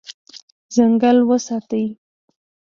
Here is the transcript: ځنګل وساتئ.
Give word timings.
ځنګل 0.75 1.17
وساتئ. 1.29 1.85